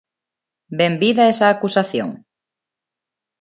[0.79, 2.09] ¡Benvida esa acusación!